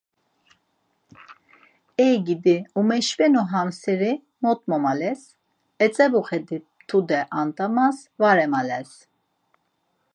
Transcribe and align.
Ey 2.05 2.15
gidi, 2.25 2.55
umeşvenu 2.79 3.41
ham 3.51 3.69
seri 3.81 4.11
mot 4.43 4.61
momales, 4.69 5.21
etzebuxedit 5.85 6.65
tude 6.87 7.19
ant̆amas 7.39 7.97
var 8.21 8.37
emales. 8.45 8.91